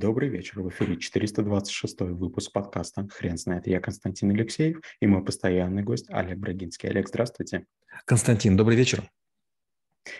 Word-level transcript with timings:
Добрый 0.00 0.30
вечер, 0.30 0.62
в 0.62 0.68
эфире 0.70 0.96
426 0.96 2.00
выпуск 2.00 2.52
подкаста 2.52 3.06
«Хрен 3.06 3.36
знает». 3.36 3.66
Я 3.66 3.80
Константин 3.80 4.30
Алексеев 4.30 4.80
и 4.98 5.06
мой 5.06 5.22
постоянный 5.22 5.82
гость 5.82 6.06
Олег 6.08 6.38
Брагинский. 6.38 6.88
Олег, 6.88 7.06
здравствуйте. 7.06 7.66
Константин, 8.06 8.56
добрый 8.56 8.78
вечер. 8.78 9.02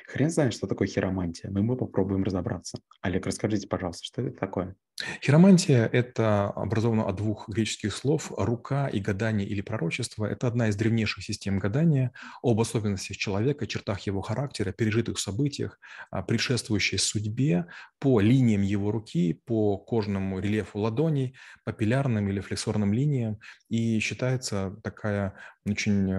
Хрен 0.06 0.30
знает, 0.30 0.53
что 0.53 0.66
такое 0.66 0.88
хиромантия, 0.88 1.50
но 1.50 1.62
мы 1.62 1.77
попробуем 1.77 2.22
разобраться. 2.22 2.79
Олег, 3.00 3.27
расскажите, 3.27 3.66
пожалуйста, 3.66 4.04
что 4.04 4.22
это 4.22 4.38
такое? 4.38 4.77
Хиромантия– 5.22 5.87
это 5.93 6.48
образовано 6.50 7.06
от 7.06 7.16
двух 7.16 7.48
греческих 7.48 7.95
слов 7.95 8.30
«рука» 8.37 8.88
и 8.88 9.01
«гадание» 9.01 9.48
или 9.48 9.62
«пророчество». 9.62 10.27
Это 10.27 10.46
одна 10.46 10.69
из 10.69 10.77
древнейших 10.77 11.24
систем 11.24 11.59
гадания 11.59 12.12
об 12.43 12.61
особенностях 12.61 13.16
человека, 13.16 13.66
чертах 13.66 14.01
его 14.01 14.20
характера, 14.20 14.73
пережитых 14.73 15.19
событиях, 15.19 15.79
а, 16.10 16.23
предшествующей 16.23 16.98
судьбе, 16.98 17.66
по 17.98 18.20
линиям 18.20 18.60
его 18.60 18.91
руки, 18.91 19.41
по 19.47 19.78
кожному 19.78 20.38
рельефу 20.38 20.78
ладоней, 20.78 21.34
папиллярным 21.65 22.28
или 22.28 22.41
флексорным 22.41 22.92
линиям. 22.92 23.38
И 23.70 24.01
считается 24.01 24.77
такая 24.83 25.34
очень 25.65 26.10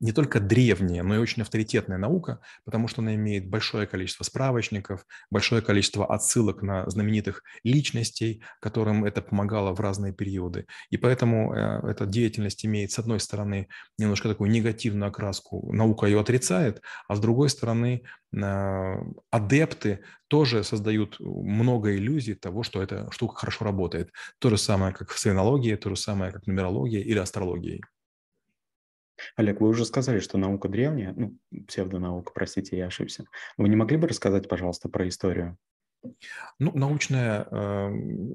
не 0.00 0.12
только 0.12 0.40
древняя, 0.40 1.02
но 1.02 1.16
и 1.16 1.18
очень 1.18 1.42
авторитетная 1.42 1.98
наука, 1.98 2.40
потому 2.64 2.88
что 2.88 3.02
она 3.02 3.14
имеет 3.14 3.48
большое 3.48 3.86
количество 3.86 4.24
справочников, 4.24 5.04
большое 5.30 5.60
количество 5.60 6.06
отсылок 6.06 6.62
на 6.62 6.88
знаменитых 6.88 7.42
личностей, 7.64 8.42
которым 8.60 9.04
это 9.04 9.22
помогало 9.22 9.72
в 9.72 9.80
разные 9.80 10.12
периоды. 10.12 10.66
И 10.90 10.96
поэтому 10.96 11.52
э, 11.52 11.90
эта 11.90 12.06
деятельность 12.06 12.64
имеет, 12.64 12.92
с 12.92 12.98
одной 12.98 13.20
стороны, 13.20 13.68
немножко 13.98 14.28
такую 14.28 14.50
негативную 14.50 15.08
окраску, 15.08 15.72
наука 15.72 16.06
ее 16.06 16.20
отрицает, 16.20 16.80
а 17.08 17.16
с 17.16 17.20
другой 17.20 17.48
стороны, 17.50 18.02
э, 18.32 18.94
адепты 19.30 20.00
тоже 20.28 20.62
создают 20.62 21.16
много 21.18 21.96
иллюзий 21.96 22.34
того, 22.34 22.62
что 22.62 22.82
эта 22.82 23.10
штука 23.10 23.36
хорошо 23.36 23.64
работает. 23.64 24.12
То 24.38 24.50
же 24.50 24.58
самое, 24.58 24.94
как 24.94 25.10
в 25.10 25.18
сценологии, 25.18 25.74
то 25.74 25.90
же 25.90 25.96
самое, 25.96 26.32
как 26.32 26.46
нумерология 26.46 27.00
или 27.00 27.18
астрологии. 27.18 27.80
Олег, 29.36 29.60
вы 29.60 29.68
уже 29.68 29.84
сказали, 29.84 30.20
что 30.20 30.38
наука 30.38 30.68
древняя, 30.68 31.12
ну, 31.16 31.36
псевдонаука, 31.66 32.32
простите, 32.34 32.76
я 32.76 32.86
ошибся. 32.86 33.24
Вы 33.56 33.68
не 33.68 33.76
могли 33.76 33.96
бы 33.96 34.08
рассказать, 34.08 34.48
пожалуйста, 34.48 34.88
про 34.88 35.08
историю? 35.08 35.58
Ну, 36.58 36.72
научные, 36.74 37.46
э, 37.50 37.88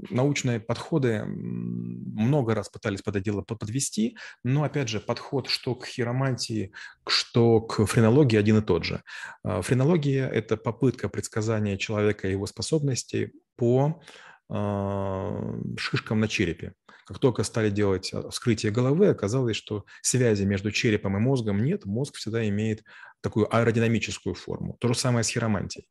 научные 0.09 0.59
подходы 0.59 1.23
много 1.25 2.56
раз 2.56 2.70
пытались 2.70 3.02
под 3.02 3.16
это 3.16 3.23
дело 3.23 3.42
подвести, 3.42 4.17
но, 4.44 4.64
опять 4.64 4.90
же, 4.90 5.00
подход 5.00 5.48
что 5.48 5.75
к 5.75 5.86
хиромантии, 5.86 6.73
что 7.08 7.62
к 7.62 7.86
френологии 7.86 8.38
один 8.38 8.58
и 8.58 8.62
тот 8.62 8.84
же. 8.84 9.02
Э, 9.45 9.62
френология– 9.62 10.28
это 10.30 10.58
попытка 10.58 11.09
предсказания 11.09 11.78
человека 11.78 12.28
и 12.28 12.31
его 12.31 12.45
способностей 12.45 13.31
по 13.56 14.02
шишкам 14.49 16.19
на 16.19 16.27
черепе. 16.27 16.73
Как 17.05 17.19
только 17.19 17.44
стали 17.44 17.69
делать 17.69 18.13
а, 18.13 18.30
вскрытие 18.30 18.72
головы, 18.72 19.08
оказалось, 19.09 19.58
что 19.58 19.85
связи 20.02 20.44
между 20.44 20.72
черепом 20.72 21.17
и 21.17 21.19
мозгом 21.19 21.63
нет. 21.63 21.85
Мозг 21.85 22.16
всегда 22.16 22.47
имеет 22.47 22.83
такую 23.22 23.53
аэродинамическую 23.53 24.35
форму. 24.35 24.77
То 24.80 24.89
же 24.89 24.95
самое 24.95 25.23
с 25.23 25.30
хиромантией. 25.30 25.88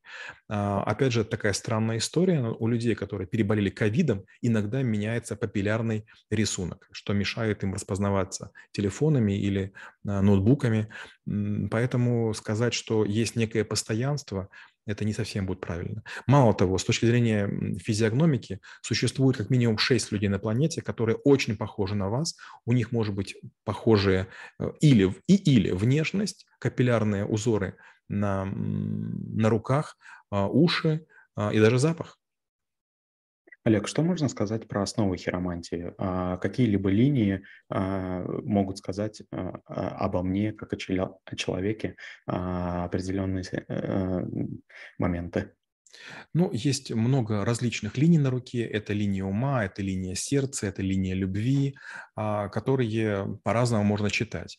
А, 0.48 0.82
опять 0.82 1.12
же, 1.12 1.24
такая 1.24 1.52
странная 1.52 1.98
история. 1.98 2.54
У 2.58 2.66
людей, 2.66 2.94
которые 2.94 3.26
переболели 3.26 3.70
ковидом, 3.70 4.24
иногда 4.40 4.82
меняется 4.82 5.36
папиллярный 5.36 6.06
рисунок, 6.30 6.88
что 6.92 7.12
мешает 7.12 7.62
им 7.62 7.74
распознаваться 7.74 8.50
телефонами 8.72 9.32
или 9.32 9.72
а, 10.06 10.22
ноутбуками. 10.22 10.88
Поэтому 11.70 12.32
сказать, 12.34 12.74
что 12.74 13.04
есть 13.04 13.36
некое 13.36 13.64
постоянство, 13.64 14.48
это 14.86 15.04
не 15.04 15.12
совсем 15.12 15.46
будет 15.46 15.60
правильно. 15.60 16.02
Мало 16.26 16.54
того, 16.54 16.78
с 16.78 16.84
точки 16.84 17.06
зрения 17.06 17.48
физиогномики, 17.78 18.60
существует 18.80 19.36
как 19.36 19.50
минимум 19.50 19.78
6 19.78 20.12
людей 20.12 20.28
на 20.28 20.38
планете, 20.38 20.82
которые 20.82 21.16
очень 21.16 21.56
похожи 21.56 21.94
на 21.94 22.08
вас. 22.08 22.36
У 22.64 22.72
них 22.72 22.92
может 22.92 23.14
быть 23.14 23.36
похожие 23.64 24.28
э, 24.58 24.72
или, 24.80 25.14
и, 25.26 25.36
или 25.36 25.70
внешность, 25.70 26.46
капиллярные 26.58 27.24
узоры 27.24 27.76
на, 28.08 28.44
на 28.44 29.48
руках, 29.48 29.96
а, 30.30 30.48
уши 30.48 31.06
а, 31.36 31.52
и 31.52 31.60
даже 31.60 31.78
запах. 31.78 32.18
Олег, 33.64 33.86
что 33.86 34.02
можно 34.02 34.28
сказать 34.28 34.66
про 34.66 34.82
основы 34.82 35.16
хиромантии? 35.16 35.94
А, 35.96 36.36
какие-либо 36.38 36.90
линии 36.90 37.44
а, 37.68 38.24
могут 38.42 38.78
сказать 38.78 39.22
а, 39.30 39.60
обо 39.66 40.22
мне, 40.22 40.52
как 40.52 40.72
о 40.72 41.36
человеке, 41.36 41.96
определенные 42.26 43.44
э, 43.68 44.24
моменты? 44.98 45.52
Ну, 46.34 46.50
есть 46.52 46.90
много 46.90 47.44
различных 47.44 47.98
линий 47.98 48.18
на 48.18 48.30
руке. 48.30 48.64
Это 48.64 48.92
линия 48.92 49.24
ума, 49.24 49.64
это 49.64 49.82
линия 49.82 50.14
сердца, 50.14 50.66
это 50.66 50.82
линия 50.82 51.14
любви, 51.14 51.76
а, 52.16 52.48
которые 52.48 53.38
по-разному 53.42 53.84
можно 53.84 54.10
читать. 54.10 54.58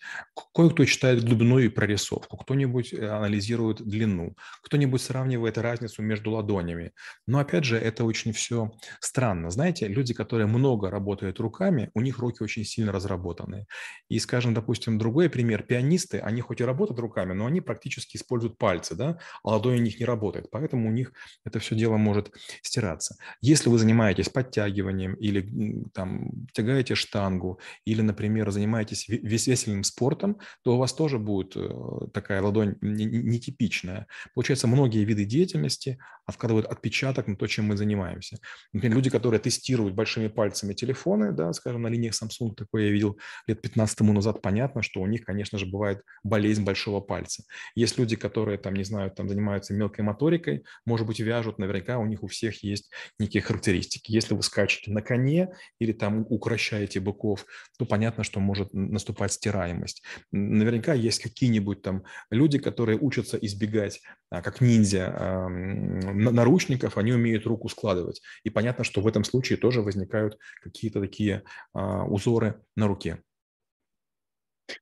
Кое-кто 0.54 0.86
читает 0.86 1.24
глубину 1.24 1.70
прорисовку, 1.72 2.38
кто-нибудь 2.38 2.94
э, 2.94 3.08
анализирует 3.08 3.82
длину, 3.82 4.36
кто-нибудь 4.64 5.02
сравнивает 5.02 5.58
разницу 5.58 6.02
между 6.02 6.32
ладонями. 6.32 6.92
Но, 7.28 7.40
опять 7.40 7.64
же, 7.64 7.78
это 7.78 8.06
очень 8.06 8.34
все 8.34 8.72
странно. 9.00 9.50
Знаете, 9.50 9.88
люди, 9.88 10.14
которые 10.14 10.48
много 10.48 10.90
работают 10.90 11.40
руками, 11.40 11.92
у 11.94 12.02
них 12.02 12.20
руки 12.20 12.44
очень 12.44 12.66
сильно 12.66 12.92
разработаны. 12.92 13.66
И, 14.10 14.20
скажем, 14.20 14.54
допустим, 14.54 14.98
другой 14.98 15.30
пример. 15.30 15.64
Пианисты, 15.64 16.20
они 16.20 16.42
хоть 16.42 16.62
и 16.62 16.64
работают 16.64 17.00
руками, 17.00 17.34
но 17.34 17.46
они 17.46 17.62
практически 17.62 18.18
используют 18.18 18.58
пальцы, 18.58 18.96
да, 18.96 19.20
а 19.44 19.50
ладонь 19.50 19.80
у 19.80 19.82
них 19.82 20.00
не 20.00 20.06
работает. 20.06 20.50
Поэтому 20.52 20.90
у 20.90 20.92
них 20.92 21.14
это 21.46 21.60
все 21.60 21.76
дело 21.76 21.98
может 21.98 22.32
стираться. 22.62 23.16
Если 23.42 23.70
вы 23.70 23.78
занимаетесь 23.78 24.30
подтягиванием 24.30 25.14
или 25.16 25.84
там 25.94 26.48
тягаете 26.54 26.96
штангу, 26.96 27.60
или, 27.86 28.02
например, 28.02 28.52
занимаетесь 28.52 29.08
весельным 29.08 29.84
спортом, 29.84 30.40
то 30.64 30.76
у 30.76 30.78
вас 30.78 30.94
тоже 30.94 31.20
будет 31.20 31.54
э, 31.56 31.70
такая 32.14 32.42
ладонь 32.42 32.76
нетипичная. 32.82 34.08
Получается, 34.34 34.68
многие 34.68 35.04
виды 35.04 35.26
деятельности 35.26 35.98
откладывают 36.26 36.68
отпечаток 36.68 37.28
на 37.28 37.36
то, 37.36 37.48
чем 37.48 37.66
мы 37.66 37.78
занимаемся. 37.78 38.38
Например, 38.72 38.98
люди, 38.98 39.10
которые 39.10 39.40
тестируют 39.40 39.94
большими 39.94 40.28
пальцами 40.28 40.74
телефоны, 40.74 41.32
да, 41.32 41.52
скажем, 41.54 41.82
на 41.82 41.88
линиях 41.88 42.14
Samsung, 42.14 42.56
такое 42.56 42.86
я 42.86 42.92
видел 42.92 43.18
лет 43.48 43.62
15 43.62 43.98
тому 43.98 44.14
назад, 44.14 44.42
понятно, 44.42 44.82
что 44.82 45.02
у 45.02 45.08
них, 45.08 45.24
конечно 45.24 45.58
же, 45.58 45.66
бывает 45.66 46.02
болезнь 46.24 46.64
большого 46.64 47.02
пальца. 47.02 47.44
Есть 47.76 47.98
люди, 47.98 48.16
которые, 48.16 48.58
там, 48.58 48.74
не 48.74 48.84
знаю, 48.84 49.12
там 49.12 49.28
занимаются 49.28 49.74
мелкой 49.74 50.06
моторикой, 50.06 50.64
может 50.86 51.06
быть, 51.08 51.13
быть, 51.14 51.20
вяжут, 51.20 51.60
наверняка 51.60 52.00
у 52.00 52.06
них 52.06 52.24
у 52.24 52.28
всех 52.28 52.64
есть 52.64 52.92
некие 53.20 53.42
характеристики. 53.42 54.12
Если 54.12 54.34
вы 54.34 54.44
скачете 54.44 54.92
на 54.92 55.02
коне 55.02 55.54
или 55.80 55.94
там 55.94 56.26
укращаете 56.30 57.00
быков, 57.00 57.46
то 57.78 57.86
понятно, 57.86 58.24
что 58.24 58.40
может 58.40 58.74
наступать 58.74 59.34
стираемость. 59.34 60.04
Наверняка 60.32 60.94
есть 60.94 61.22
какие-нибудь 61.22 61.82
там 61.82 62.04
люди, 62.32 62.58
которые 62.58 62.98
учатся 63.00 63.38
избегать, 63.38 64.02
а, 64.30 64.42
как 64.42 64.62
ниндзя, 64.62 65.48
наручников, 65.50 66.98
они 66.98 67.14
умеют 67.14 67.46
руку 67.46 67.70
складывать. 67.70 68.22
И 68.44 68.50
понятно, 68.50 68.84
что 68.84 69.02
в 69.02 69.08
этом 69.08 69.24
случае 69.24 69.58
тоже 69.58 69.82
возникают 69.82 70.38
какие-то 70.62 71.00
такие 71.00 71.44
а, 71.74 72.06
узоры 72.06 72.62
на 72.76 72.88
руке. 72.88 73.22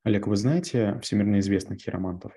Олег, 0.04 0.26
вы 0.26 0.36
знаете 0.36 0.98
всемирно 1.02 1.40
известных 1.40 1.80
хиромантов? 1.80 2.32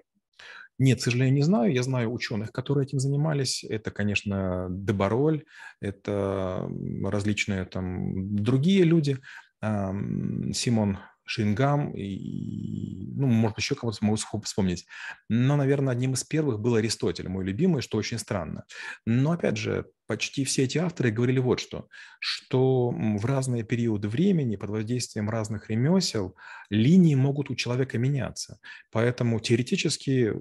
Нет, 0.78 1.00
к 1.00 1.04
сожалению, 1.04 1.36
не 1.36 1.42
знаю. 1.44 1.74
Я 1.74 1.84
знаю 1.84 2.12
ученых, 2.12 2.52
которые 2.52 2.86
этим 2.86 3.00
занимались. 3.00 3.64
Это, 3.64 3.92
конечно, 3.92 4.68
Дебароль, 4.70 5.46
это 5.82 6.70
различные 7.04 7.66
там 7.66 8.36
другие 8.36 8.84
люди. 8.84 9.18
Симон 9.62 11.00
Шингам, 11.28 11.92
и, 11.96 13.12
ну, 13.16 13.26
может, 13.26 13.58
еще 13.58 13.74
кого-то 13.74 14.06
могу 14.06 14.18
вспомнить. 14.44 14.86
Но, 15.28 15.56
наверное, 15.56 15.94
одним 15.94 16.14
из 16.14 16.24
первых 16.24 16.60
был 16.60 16.76
Аристотель, 16.76 17.30
мой 17.30 17.44
любимый, 17.44 17.82
что 17.82 17.98
очень 17.98 18.20
странно. 18.20 18.66
Но, 19.08 19.32
опять 19.32 19.58
же, 19.58 19.88
почти 20.06 20.46
все 20.46 20.66
эти 20.66 20.78
авторы 20.78 21.10
говорили 21.10 21.40
вот 21.40 21.60
что, 21.60 21.88
что 22.20 22.92
в 22.92 23.26
разные 23.26 23.64
периоды 23.64 24.08
времени 24.08 24.56
под 24.56 24.70
воздействием 24.70 25.28
разных 25.28 25.72
ремесел 25.72 26.36
линии 26.70 27.16
могут 27.16 27.50
у 27.50 27.56
человека 27.56 27.98
меняться. 27.98 28.60
Поэтому 28.92 29.40
теоретически 29.40 30.32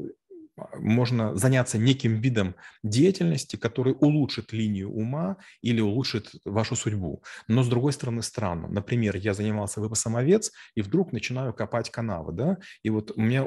можно 0.76 1.34
заняться 1.36 1.78
неким 1.78 2.16
видом 2.16 2.54
деятельности, 2.82 3.56
который 3.56 3.94
улучшит 3.98 4.52
линию 4.52 4.90
ума 4.90 5.36
или 5.62 5.80
улучшит 5.80 6.32
вашу 6.44 6.76
судьбу. 6.76 7.22
Но 7.48 7.62
с 7.62 7.68
другой 7.68 7.92
стороны 7.92 8.22
странно. 8.22 8.68
Например, 8.68 9.16
я 9.16 9.34
занимался 9.34 9.80
выпасом 9.80 10.16
овец 10.16 10.52
и 10.74 10.82
вдруг 10.82 11.12
начинаю 11.12 11.52
копать 11.52 11.90
канавы, 11.90 12.32
да, 12.32 12.58
и 12.82 12.90
вот 12.90 13.12
у 13.16 13.20
меня 13.20 13.46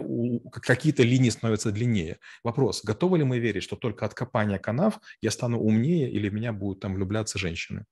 какие-то 0.51 1.03
линии 1.03 1.29
становятся 1.29 1.71
длиннее. 1.71 2.17
Вопрос, 2.43 2.83
готовы 2.83 3.19
ли 3.19 3.23
мы 3.23 3.39
верить, 3.39 3.63
что 3.63 3.75
только 3.75 4.05
от 4.05 4.13
копания 4.13 4.57
канав 4.57 4.99
я 5.21 5.31
стану 5.31 5.59
умнее 5.59 6.11
или 6.11 6.29
меня 6.29 6.51
будут 6.53 6.81
там 6.81 6.95
влюбляться 6.95 7.39
женщины? 7.39 7.85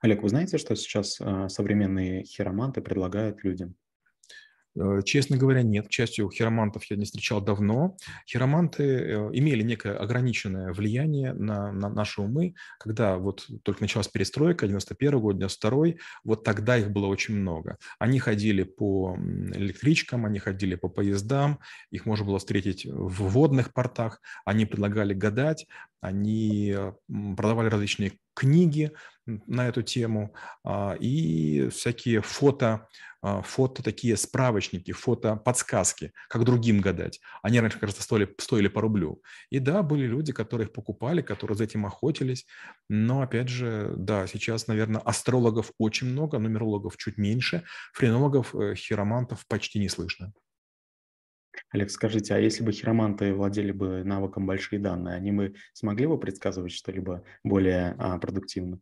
Олег, 0.00 0.22
вы 0.22 0.28
знаете, 0.28 0.58
что 0.58 0.76
сейчас 0.76 1.20
а, 1.20 1.48
современные 1.48 2.24
хироманты 2.24 2.80
предлагают 2.80 3.42
людям? 3.44 3.74
Э, 4.76 5.00
честно 5.04 5.36
говоря, 5.36 5.62
нет. 5.62 5.88
К 5.88 5.92
счастью, 5.92 6.30
хиромантов 6.30 6.84
я 6.90 6.96
не 6.96 7.04
встречал 7.04 7.40
давно. 7.40 7.96
Хироманты 8.26 8.84
э, 8.84 9.30
имели 9.32 9.62
некое 9.62 9.96
ограниченное 9.96 10.72
влияние 10.72 11.32
на, 11.32 11.72
на 11.72 11.88
наши 11.88 12.20
умы, 12.20 12.54
когда 12.78 13.16
вот 13.16 13.46
только 13.62 13.82
началась 13.82 14.08
перестройка, 14.08 14.66
91 14.66 15.20
год, 15.20 15.38
92 15.38 15.94
вот 16.24 16.44
тогда 16.44 16.76
их 16.76 16.90
было 16.90 17.06
очень 17.06 17.36
много. 17.36 17.78
Они 17.98 18.18
ходили 18.18 18.62
по 18.62 19.16
электричкам, 19.18 20.26
они 20.26 20.38
ходили 20.38 20.74
по 20.74 20.88
поездам, 20.88 21.58
их 21.90 22.06
можно 22.06 22.26
было 22.26 22.38
встретить 22.38 22.86
в 22.86 23.28
водных 23.30 23.72
портах, 23.72 24.20
они 24.44 24.66
предлагали 24.66 25.14
гадать, 25.14 25.66
они 26.00 26.74
продавали 27.08 27.68
различные 27.68 28.12
книги 28.34 28.92
на 29.26 29.68
эту 29.68 29.82
тему 29.82 30.34
а, 30.64 30.94
и 30.94 31.68
всякие 31.68 32.20
фото, 32.20 32.88
а, 33.22 33.42
фото 33.42 33.82
такие 33.82 34.16
справочники, 34.16 34.92
фото 34.92 35.36
подсказки, 35.36 36.12
как 36.28 36.44
другим 36.44 36.80
гадать. 36.80 37.20
Они 37.42 37.60
раньше, 37.60 37.78
кажется, 37.78 38.02
стоили, 38.02 38.34
стоили 38.38 38.68
по 38.68 38.80
рублю. 38.80 39.22
И 39.50 39.58
да, 39.58 39.82
были 39.82 40.06
люди, 40.06 40.32
которые 40.32 40.66
их 40.66 40.72
покупали, 40.72 41.22
которые 41.22 41.56
за 41.56 41.64
этим 41.64 41.86
охотились. 41.86 42.46
Но, 42.88 43.22
опять 43.22 43.48
же, 43.48 43.92
да, 43.96 44.26
сейчас, 44.26 44.66
наверное, 44.66 45.00
астрологов 45.00 45.72
очень 45.78 46.08
много, 46.08 46.38
нумерологов 46.38 46.96
чуть 46.96 47.18
меньше, 47.18 47.62
френологов, 47.92 48.54
э, 48.54 48.74
хиромантов 48.74 49.46
почти 49.46 49.78
не 49.78 49.88
слышно. 49.88 50.32
Олег, 51.70 51.90
скажите, 51.90 52.34
а 52.34 52.38
если 52.38 52.64
бы 52.64 52.72
хироманты 52.72 53.32
владели 53.32 53.72
бы 53.72 54.02
навыком 54.04 54.46
большие 54.46 54.80
данные, 54.80 55.16
они 55.16 55.32
бы 55.32 55.54
смогли 55.72 56.06
бы 56.06 56.18
предсказывать 56.18 56.72
что-либо 56.72 57.24
более 57.44 57.94
а, 57.98 58.18
продуктивно? 58.18 58.80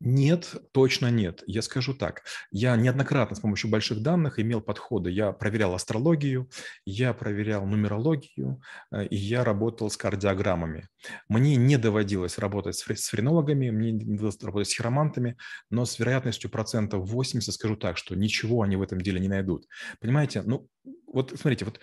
Нет, 0.00 0.54
точно 0.72 1.10
нет. 1.10 1.42
Я 1.46 1.62
скажу 1.62 1.94
так. 1.94 2.22
Я 2.50 2.76
неоднократно 2.76 3.36
с 3.36 3.40
помощью 3.40 3.70
больших 3.70 4.00
данных 4.02 4.38
имел 4.38 4.60
подходы. 4.60 5.10
Я 5.10 5.32
проверял 5.32 5.74
астрологию, 5.74 6.48
я 6.84 7.12
проверял 7.12 7.66
нумерологию, 7.66 8.60
э, 8.92 9.06
и 9.06 9.16
я 9.16 9.44
работал 9.44 9.90
с 9.90 9.96
кардиограммами. 9.96 10.88
Мне 11.28 11.56
не 11.56 11.78
доводилось 11.78 12.38
работать 12.38 12.76
с 12.76 13.08
френологами, 13.08 13.70
мне 13.70 13.92
не 13.92 14.04
доводилось 14.04 14.42
работать 14.42 14.68
с 14.68 14.76
хиромантами, 14.76 15.36
но 15.70 15.84
с 15.84 15.98
вероятностью 15.98 16.50
процентов 16.50 17.08
80 17.08 17.52
скажу 17.52 17.76
так, 17.76 17.96
что 17.96 18.14
ничего 18.14 18.62
они 18.62 18.76
в 18.76 18.82
этом 18.82 19.00
деле 19.00 19.20
не 19.20 19.28
найдут. 19.28 19.66
Понимаете, 20.00 20.42
ну, 20.42 20.68
вот 21.06 21.32
смотрите, 21.36 21.64
вот 21.64 21.80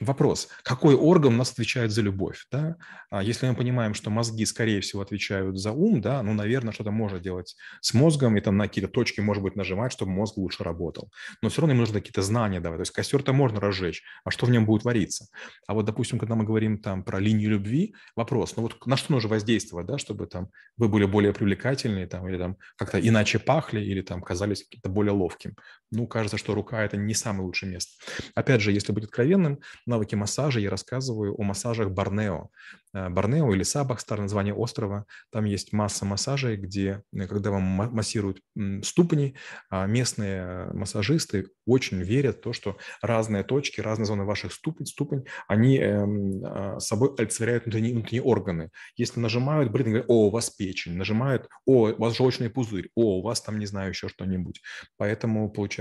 Вопрос, 0.00 0.48
какой 0.62 0.94
орган 0.94 1.34
у 1.34 1.36
нас 1.36 1.52
отвечает 1.52 1.90
за 1.90 2.00
любовь? 2.00 2.46
Да? 2.50 2.76
А 3.10 3.22
если 3.22 3.46
мы 3.46 3.54
понимаем, 3.54 3.92
что 3.92 4.08
мозги, 4.08 4.46
скорее 4.46 4.80
всего, 4.80 5.02
отвечают 5.02 5.58
за 5.58 5.72
ум, 5.72 6.00
да, 6.00 6.22
ну, 6.22 6.32
наверное, 6.32 6.72
что-то 6.72 6.90
можно 6.90 7.20
делать 7.20 7.54
с 7.82 7.92
мозгом, 7.92 8.38
и 8.38 8.40
там 8.40 8.56
на 8.56 8.66
какие-то 8.66 8.90
точки, 8.90 9.20
может 9.20 9.42
быть, 9.42 9.56
нажимать, 9.56 9.92
чтобы 9.92 10.12
мозг 10.12 10.38
лучше 10.38 10.64
работал. 10.64 11.10
Но 11.42 11.50
все 11.50 11.60
равно 11.60 11.74
им 11.74 11.80
нужно 11.80 12.00
какие-то 12.00 12.22
знания 12.22 12.60
давать. 12.60 12.78
То 12.78 12.82
есть 12.82 12.92
костер-то 12.92 13.34
можно 13.34 13.60
разжечь, 13.60 14.02
а 14.24 14.30
что 14.30 14.46
в 14.46 14.50
нем 14.50 14.64
будет 14.64 14.84
вариться? 14.84 15.26
А 15.66 15.74
вот, 15.74 15.84
допустим, 15.84 16.18
когда 16.18 16.34
мы 16.34 16.44
говорим 16.44 16.78
там 16.78 17.04
про 17.04 17.18
линию 17.18 17.50
любви, 17.50 17.94
вопрос, 18.16 18.56
ну 18.56 18.62
вот 18.62 18.86
на 18.86 18.96
что 18.96 19.12
нужно 19.12 19.28
воздействовать, 19.28 19.86
да, 19.86 19.98
чтобы 19.98 20.26
там 20.26 20.48
вы 20.78 20.88
были 20.88 21.04
более 21.04 21.34
привлекательные, 21.34 22.06
там, 22.06 22.26
или 22.26 22.38
там 22.38 22.56
как-то 22.76 22.98
иначе 22.98 23.38
пахли, 23.38 23.80
или 23.80 24.00
там 24.00 24.22
казались 24.22 24.62
каким-то 24.64 24.88
более 24.88 25.12
ловким. 25.12 25.56
Ну, 25.92 26.06
кажется, 26.06 26.38
что 26.38 26.54
рука– 26.54 26.82
это 26.84 26.96
не 26.96 27.14
самое 27.14 27.44
лучшее 27.44 27.72
место. 27.72 27.92
Опять 28.34 28.60
же, 28.60 28.70
если 28.70 28.92
быть 28.92 29.04
откровенным, 29.04 29.60
навыки 29.86 30.14
массажа 30.14 30.60
я 30.60 30.70
рассказываю 30.70 31.34
о 31.34 31.42
массажах 31.42 31.90
Борнео. 31.90 32.50
Э, 32.92 33.08
Борнео 33.08 33.52
или 33.54 33.64
Сабах, 33.64 34.00
старое 34.00 34.22
название 34.22 34.54
острова. 34.54 35.06
Там 35.32 35.44
есть 35.44 35.72
масса 35.72 36.04
массажей, 36.04 36.56
где, 36.56 37.02
э, 37.12 37.26
когда 37.26 37.50
вам 37.50 37.62
массируют 37.62 38.40
ступни, 38.82 39.36
а 39.68 39.86
местные 39.86 40.72
массажисты 40.72 41.48
очень 41.66 42.02
верят 42.02 42.38
в 42.38 42.40
то, 42.40 42.52
что 42.52 42.76
разные 43.02 43.42
точки, 43.42 43.80
разные 43.80 44.06
зоны 44.06 44.24
ваших 44.24 44.52
ступень, 44.52 44.86
ступень 44.86 45.24
они 45.46 45.78
эм, 45.78 46.44
а, 46.44 46.80
собой 46.80 47.14
олицетворяют 47.16 47.64
внутренние, 47.64 47.94
внутренние 47.94 48.22
органы. 48.22 48.70
Если 48.96 49.20
нажимают, 49.20 49.70
блин, 49.70 49.88
говорят, 49.88 50.06
о, 50.08 50.26
у 50.26 50.30
вас 50.30 50.50
печень, 50.50 50.96
нажимают, 50.96 51.48
о, 51.66 51.88
у 51.88 51.96
вас 51.96 52.16
желчный 52.16 52.50
пузырь, 52.50 52.90
о, 52.94 53.18
у 53.18 53.22
вас 53.22 53.40
там, 53.40 53.58
не 53.58 53.66
знаю, 53.66 53.90
еще 53.90 54.08
что-нибудь. 54.08 54.60
Поэтому, 54.96 55.50
получается, 55.50 55.79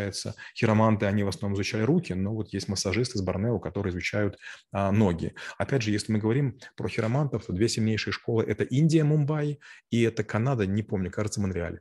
хироманты, 0.55 1.05
они 1.05 1.23
в 1.23 1.27
основном 1.27 1.55
изучали 1.55 1.83
руки, 1.83 2.13
но 2.13 2.33
вот 2.33 2.53
есть 2.53 2.67
массажисты 2.67 3.17
из 3.17 3.21
Борнео, 3.21 3.59
которые 3.59 3.91
изучают 3.91 4.37
а, 4.71 4.91
ноги. 4.91 5.33
Опять 5.57 5.81
же, 5.81 5.91
если 5.91 6.11
мы 6.11 6.19
говорим 6.19 6.59
про 6.75 6.87
хиромантов, 6.87 7.45
то 7.45 7.53
две 7.53 7.67
сильнейшие 7.67 8.13
школы– 8.13 8.43
это 8.47 8.63
Индия, 8.63 9.03
Мумбаи, 9.03 9.59
и 9.89 10.01
это 10.01 10.23
Канада, 10.23 10.65
не 10.65 10.83
помню, 10.83 11.11
кажется, 11.11 11.41
Монреаль. 11.41 11.79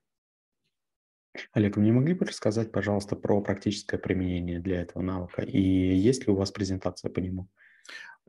Олег, 1.53 1.77
вы 1.77 1.85
не 1.85 1.93
могли 1.93 2.15
бы 2.15 2.27
рассказать, 2.27 2.73
пожалуйста, 2.73 3.17
про 3.17 3.41
практическое 3.41 3.99
применение 3.99 4.61
для 4.61 4.81
этого 4.83 5.03
навыка? 5.03 5.43
И 5.43 5.61
есть 5.61 6.27
ли 6.27 6.33
у 6.33 6.37
вас 6.37 6.51
презентация 6.51 7.11
по 7.11 7.21
нему? 7.21 7.49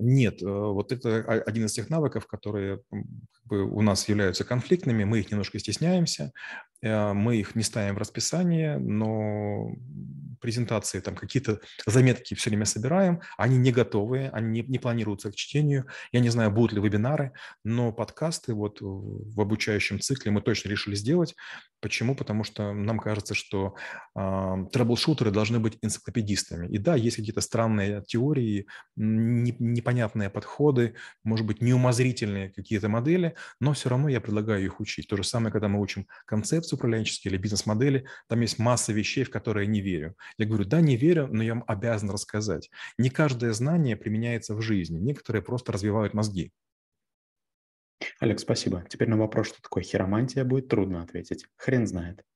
Нет, 0.01 0.41
э, 0.41 0.45
вот 0.45 0.93
это 0.93 1.23
один 1.23 1.65
из 1.65 1.73
тех 1.73 1.89
навыков, 1.89 2.25
которые 2.25 2.81
у 3.49 3.81
нас 3.81 4.07
являются 4.07 4.45
конфликтными, 4.45 5.03
мы 5.03 5.19
их 5.19 5.29
немножко 5.29 5.59
стесняемся, 5.59 6.31
мы 6.81 7.37
их 7.37 7.55
не 7.55 7.63
ставим 7.63 7.95
в 7.95 7.97
расписание, 7.97 8.77
но 8.77 9.73
презентации, 10.39 10.99
там 10.99 11.15
какие-то 11.15 11.59
заметки 11.85 12.33
все 12.33 12.49
время 12.49 12.65
собираем, 12.65 13.21
они 13.37 13.57
не 13.57 13.71
готовые, 13.71 14.29
они 14.29 14.61
не, 14.61 14.67
не 14.67 14.79
планируются 14.79 15.31
к 15.31 15.35
чтению. 15.35 15.85
Я 16.11 16.19
не 16.19 16.29
знаю, 16.29 16.51
будут 16.51 16.73
ли 16.73 16.81
вебинары, 16.81 17.33
но 17.63 17.91
подкасты 17.91 18.53
вот 18.53 18.77
в 18.81 19.39
обучающем 19.39 19.99
цикле 19.99 20.31
мы 20.31 20.41
точно 20.41 20.69
решили 20.69 20.95
сделать. 20.95 21.35
Почему? 21.81 22.13
Потому 22.15 22.43
что 22.43 22.73
нам 22.73 22.99
кажется, 22.99 23.33
что 23.33 23.75
э, 24.15 24.65
трэблшутеры 24.71 25.31
должны 25.31 25.59
быть 25.59 25.77
энциклопедистами. 25.81 26.67
И 26.67 26.77
да, 26.77 26.95
есть 26.95 27.15
какие-то 27.15 27.41
странные 27.41 28.03
теории, 28.05 28.67
не, 28.97 29.55
непонятные 29.59 30.29
подходы, 30.29 30.95
может 31.23 31.45
быть, 31.45 31.61
неумозрительные 31.61 32.49
какие-то 32.49 32.89
модели, 32.89 33.35
но 33.61 33.73
все 33.73 33.89
равно 33.89 34.09
я 34.09 34.19
предлагаю 34.19 34.65
их 34.65 34.79
учить. 34.81 35.07
То 35.07 35.15
же 35.15 35.23
самое, 35.23 35.53
когда 35.53 35.69
мы 35.69 35.79
учим 35.79 36.05
концепции 36.25 36.75
управленческие 36.75 37.31
или 37.31 37.41
бизнес-модели, 37.41 38.05
там 38.27 38.41
есть 38.41 38.59
масса 38.59 38.91
вещей, 38.91 39.23
в 39.23 39.29
которые 39.29 39.65
я 39.65 39.71
не 39.71 39.79
верю. 39.79 40.15
Я 40.37 40.45
говорю, 40.45 40.65
да, 40.65 40.81
не 40.81 40.97
верю, 40.97 41.27
но 41.31 41.43
я 41.43 41.53
вам 41.53 41.63
обязан 41.67 42.09
рассказать. 42.09 42.69
Не 42.97 43.09
каждое 43.09 43.53
знание 43.53 43.95
применяется 43.95 44.53
в 44.53 44.61
жизни, 44.61 44.99
некоторые 44.99 45.41
просто 45.41 45.71
развивают 45.71 46.13
мозги. 46.13 46.51
Олег, 48.19 48.39
спасибо. 48.39 48.85
Теперь 48.89 49.09
на 49.09 49.17
вопрос, 49.17 49.47
что 49.47 49.61
такое 49.61 49.83
хиромантия, 49.83 50.43
будет 50.43 50.67
трудно 50.67 51.01
ответить. 51.01 51.45
Хрен 51.57 51.87
знает. 51.87 52.23